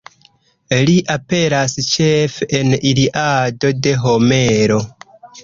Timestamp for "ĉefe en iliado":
1.89-3.73